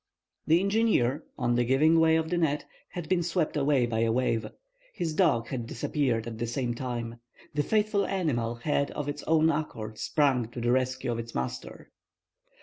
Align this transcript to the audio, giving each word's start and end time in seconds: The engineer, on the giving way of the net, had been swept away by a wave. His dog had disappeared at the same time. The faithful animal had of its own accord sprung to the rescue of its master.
The 0.47 0.59
engineer, 0.61 1.23
on 1.37 1.53
the 1.53 1.63
giving 1.63 1.99
way 1.99 2.15
of 2.15 2.31
the 2.31 2.37
net, 2.39 2.65
had 2.89 3.07
been 3.07 3.21
swept 3.21 3.55
away 3.55 3.85
by 3.85 3.99
a 3.99 4.11
wave. 4.11 4.47
His 4.95 5.13
dog 5.13 5.49
had 5.49 5.67
disappeared 5.67 6.25
at 6.25 6.39
the 6.39 6.47
same 6.47 6.73
time. 6.73 7.17
The 7.53 7.61
faithful 7.61 8.07
animal 8.07 8.55
had 8.55 8.89
of 8.93 9.07
its 9.07 9.21
own 9.27 9.51
accord 9.51 9.99
sprung 9.99 10.47
to 10.53 10.59
the 10.59 10.71
rescue 10.71 11.11
of 11.11 11.19
its 11.19 11.35
master. 11.35 11.91